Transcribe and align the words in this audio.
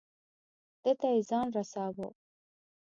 ده 0.83 0.91
ته 0.99 1.07
یې 1.13 1.21
ځان 1.29 1.47
رساو. 1.55 2.07